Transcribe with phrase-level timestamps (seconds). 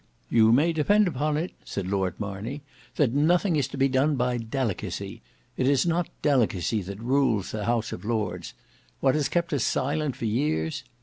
[0.31, 2.63] "You may depend upon it," said Lord Marney,
[2.95, 5.21] "that nothing is to be done by delicacy.
[5.57, 8.55] It is not delicacy that rules the House of Lords.
[8.99, 10.83] What has kept us silent for years?